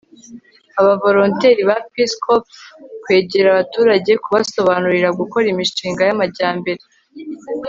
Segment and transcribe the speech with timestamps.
[0.79, 2.49] abavolonteri ba peace corps
[3.03, 6.83] kwegera abaturage kubasobanurira gukora imishinga y'amajyambere